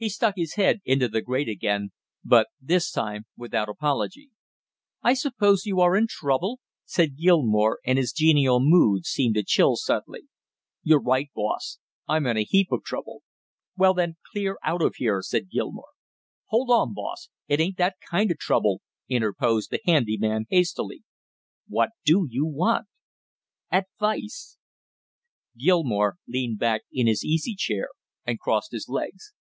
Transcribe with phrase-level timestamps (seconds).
[0.00, 1.90] He stuck his head into the grate again,
[2.24, 4.30] but this time without apology.
[5.02, 9.74] "I suppose you are in trouble?" said Gilmore, and his genial mood seemed to chill
[9.74, 10.28] suddenly.
[10.84, 13.24] "You're right, boss, I'm in a heap of trouble!"
[13.76, 15.90] "Well, then, clear out of here!" said Gilmore.
[16.46, 21.02] "Hold on, boss, it ain't that kind of trouble" interposed the handy man hastily.
[21.66, 22.86] "What do you want?"
[23.72, 24.58] "Advice."
[25.58, 27.88] Gilmore leaned back in his easy chair
[28.24, 29.32] and crossed his legs.